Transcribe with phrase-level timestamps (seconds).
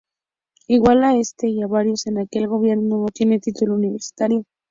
[0.67, 4.45] Igual a este, y a varios en aquel gobierno, no tiene título universitario.